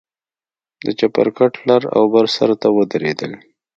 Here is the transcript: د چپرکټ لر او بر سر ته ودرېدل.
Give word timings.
د 0.85 0.87
چپرکټ 0.99 1.53
لر 1.67 1.81
او 1.95 2.03
بر 2.13 2.25
سر 2.35 2.49
ته 2.61 2.67
ودرېدل. 2.77 3.31